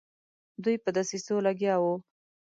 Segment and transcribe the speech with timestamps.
[0.63, 1.93] دوی په دسیسو لګیا وه.